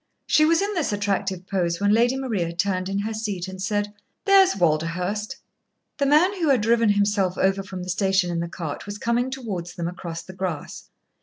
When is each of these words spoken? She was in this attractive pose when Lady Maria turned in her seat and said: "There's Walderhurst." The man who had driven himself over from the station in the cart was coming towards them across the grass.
She 0.25 0.45
was 0.45 0.63
in 0.63 0.73
this 0.73 0.91
attractive 0.91 1.45
pose 1.45 1.79
when 1.79 1.91
Lady 1.91 2.17
Maria 2.17 2.51
turned 2.55 2.89
in 2.89 2.97
her 2.97 3.13
seat 3.13 3.47
and 3.47 3.61
said: 3.61 3.93
"There's 4.25 4.55
Walderhurst." 4.55 5.35
The 5.99 6.07
man 6.07 6.41
who 6.41 6.49
had 6.49 6.61
driven 6.61 6.89
himself 6.89 7.37
over 7.37 7.61
from 7.61 7.83
the 7.83 7.89
station 7.89 8.31
in 8.31 8.39
the 8.39 8.47
cart 8.49 8.87
was 8.87 8.97
coming 8.97 9.29
towards 9.29 9.75
them 9.75 9.87
across 9.87 10.23
the 10.23 10.33
grass. 10.33 10.89